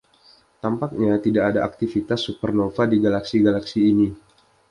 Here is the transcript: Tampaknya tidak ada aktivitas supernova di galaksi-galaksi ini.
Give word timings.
Tampaknya 0.63 1.13
tidak 1.25 1.43
ada 1.53 1.59
aktivitas 1.69 2.19
supernova 2.27 2.83
di 2.91 2.97
galaksi-galaksi 3.05 3.79
ini. 3.91 4.07